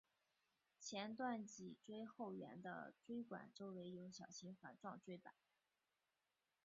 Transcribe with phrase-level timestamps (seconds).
[0.79, 5.35] 前段背椎后缘的椎管周围有小型环状椎版。